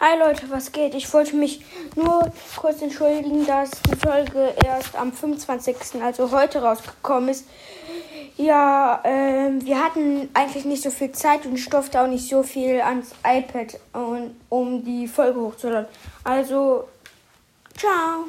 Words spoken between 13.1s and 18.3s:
iPad, um, um die Folge hochzuladen. Also, ciao.